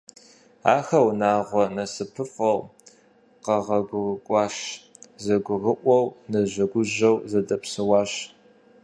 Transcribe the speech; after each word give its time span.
Ахэр 0.75 1.03
унагъуэ 1.07 1.63
насыпыфӏэу 1.75 2.59
къэгъуэгурыкӏуащ, 3.43 4.55
зэгурыӏуэу, 5.23 6.05
нэжэгужэу 6.31 7.15
зэдэпсэуащ. 7.29 8.11